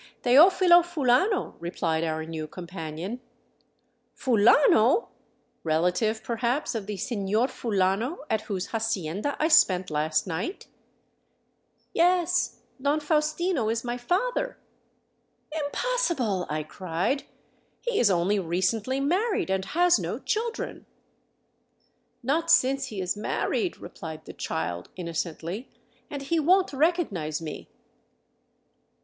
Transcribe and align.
"Teofilo 0.23 0.83
Fulano," 0.83 1.53
replied 1.59 2.03
our 2.03 2.25
new 2.25 2.47
companion." 2.47 3.21
Fulano! 4.19 5.09
Relative, 5.63 6.23
perhaps, 6.23 6.73
of 6.73 6.87
the 6.87 6.95
Seiior 6.95 7.47
Fulano 7.47 8.17
at 8.27 8.41
whose 8.49 8.71
hacienda 8.71 9.35
I 9.39 9.47
spent 9.47 9.91
last 9.91 10.25
night?"" 10.25 10.65
Yes; 12.03 12.61
Don 12.81 12.99
Faustino 12.99 13.71
is 13.71 13.83
my 13.83 13.95
father."" 13.95 14.57
Impossible!" 15.65 16.47
I 16.49 16.63
cried. 16.63 17.25
'* 17.53 17.81
He 17.87 17.99
is 17.99 18.09
only 18.09 18.39
recently 18.39 18.99
married 18.99 19.51
and 19.51 19.65
has 19.65 19.99
no 19.99 20.17
children."" 20.17 20.87
Not 22.23 22.49
since 22.49 22.85
he 22.87 23.01
is 23.01 23.15
married," 23.15 23.77
replied 23.77 24.25
the 24.25 24.33
child, 24.33 24.89
innocently," 24.95 25.69
and 26.09 26.23
he 26.23 26.39
won't 26.39 26.73
recognize 26.73 27.39
me." 27.39 27.69